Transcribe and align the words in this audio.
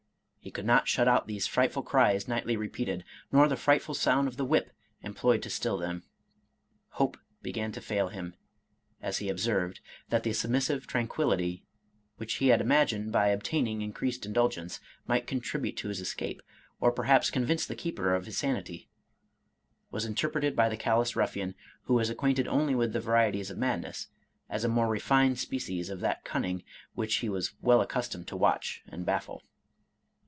He 0.43 0.49
could 0.49 0.65
not 0.65 0.87
shut 0.87 1.07
out 1.07 1.27
these 1.27 1.45
frightful 1.45 1.83
cries 1.83 2.27
nightly 2.27 2.57
repeated, 2.57 3.03
nor 3.31 3.47
the 3.47 3.55
frightful 3.55 3.93
sound 3.93 4.27
of 4.27 4.37
the 4.37 4.43
whip 4.43 4.71
employed 5.03 5.43
to 5.43 5.51
still 5.51 5.77
them. 5.77 6.01
Hope 6.93 7.17
began 7.43 7.71
to 7.73 7.79
fail 7.79 8.07
him, 8.07 8.33
as 9.03 9.19
he 9.19 9.29
observed, 9.29 9.81
that 10.09 10.23
the 10.23 10.33
submissive 10.33 10.87
tranquillity 10.87 11.63
(which 12.17 12.37
he 12.37 12.47
had 12.47 12.59
imagined, 12.59 13.11
by 13.11 13.31
ob 13.31 13.43
taining 13.43 13.83
increased 13.83 14.25
indulgence, 14.25 14.79
might 15.05 15.27
contribute 15.27 15.77
to 15.77 15.89
his 15.89 15.99
escape, 16.01 16.41
or 16.79 16.91
perhaps 16.91 17.29
convince 17.29 17.67
the 17.67 17.75
keeper 17.75 18.15
of 18.15 18.25
his 18.25 18.39
sanity) 18.39 18.89
was 19.91 20.05
inter 20.05 20.27
preted 20.27 20.55
by 20.55 20.67
the 20.69 20.75
callous 20.75 21.15
ruffian, 21.15 21.53
who 21.83 21.93
was 21.93 22.09
acquainted 22.09 22.47
only 22.47 22.73
with 22.73 22.93
the 22.93 22.99
varieties 22.99 23.51
of 23.51 23.59
madness, 23.59 24.07
as 24.49 24.63
a 24.63 24.67
more 24.67 24.87
refined 24.87 25.37
species 25.37 25.91
of 25.91 25.99
that 25.99 26.23
cunning 26.25 26.63
which 26.95 27.17
he 27.17 27.29
was 27.29 27.53
well 27.61 27.79
accustomed 27.79 28.27
to 28.27 28.35
watch 28.35 28.81
and 28.87 29.05
baffle. 29.05 29.43